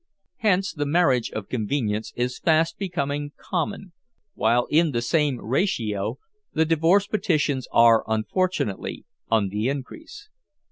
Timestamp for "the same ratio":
4.93-6.17